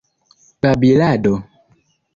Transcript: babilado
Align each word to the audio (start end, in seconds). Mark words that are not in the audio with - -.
babilado 0.61 1.35